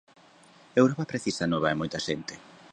Europa 0.81 1.05
precisa 1.11 1.51
nova 1.51 1.69
e 1.73 1.77
moita 1.81 1.99
xente. 2.07 2.33